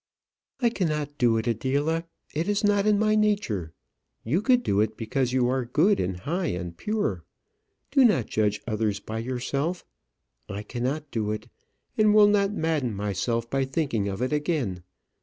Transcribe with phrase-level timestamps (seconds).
[0.61, 2.05] "I cannot do it, Adela.
[2.33, 3.71] It is not in my nature.
[4.23, 7.23] You could do it, because you are good, and high, and pure.
[7.91, 9.85] Do not judge others by yourself.
[10.49, 11.49] I cannot do it,
[11.99, 14.81] and will not madden myself by thinking of it again.